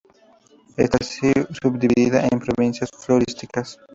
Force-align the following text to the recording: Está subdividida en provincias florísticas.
Está 0.77 0.97
subdividida 1.05 2.23
en 2.27 2.39
provincias 2.39 2.89
florísticas. 2.91 3.77